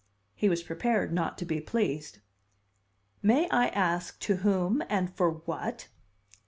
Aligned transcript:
He 0.33 0.49
was 0.49 0.63
prepared 0.63 1.13
not 1.13 1.37
to 1.37 1.45
be 1.45 1.61
pleased. 1.61 2.21
"May 3.21 3.47
I 3.49 3.67
ask 3.67 4.19
to 4.21 4.37
whom 4.37 4.81
and 4.89 5.13
for 5.15 5.33
what?" 5.45 5.89